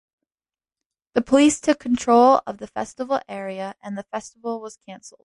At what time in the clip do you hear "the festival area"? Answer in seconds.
2.57-3.75